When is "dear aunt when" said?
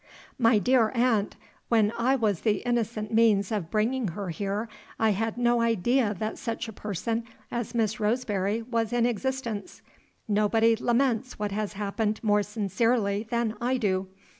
0.57-1.93